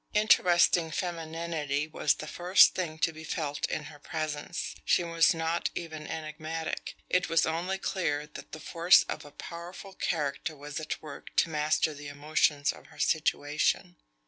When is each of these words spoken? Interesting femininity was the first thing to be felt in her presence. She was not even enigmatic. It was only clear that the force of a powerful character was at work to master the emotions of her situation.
Interesting 0.15 0.89
femininity 0.89 1.85
was 1.87 2.15
the 2.15 2.25
first 2.25 2.73
thing 2.73 2.97
to 2.97 3.13
be 3.13 3.23
felt 3.23 3.67
in 3.69 3.83
her 3.83 3.99
presence. 3.99 4.73
She 4.83 5.03
was 5.03 5.35
not 5.35 5.69
even 5.75 6.07
enigmatic. 6.07 6.95
It 7.07 7.29
was 7.29 7.45
only 7.45 7.77
clear 7.77 8.25
that 8.25 8.51
the 8.51 8.59
force 8.59 9.03
of 9.03 9.25
a 9.25 9.31
powerful 9.31 9.93
character 9.93 10.55
was 10.55 10.79
at 10.79 11.03
work 11.03 11.35
to 11.35 11.51
master 11.51 11.93
the 11.93 12.07
emotions 12.07 12.71
of 12.73 12.87
her 12.87 12.97
situation. 12.97 13.95